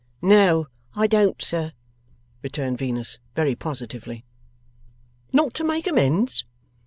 'No 0.19 0.67
I 0.95 1.05
don't, 1.05 1.39
sir,' 1.43 1.73
returned 2.41 2.79
Venus, 2.79 3.19
very 3.35 3.53
positively. 3.53 4.25
'Not 5.31 5.53
to 5.53 5.63
make 5.63 5.85
amends? 5.85 6.43